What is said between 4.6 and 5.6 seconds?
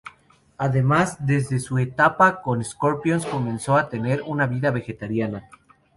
vegetariana.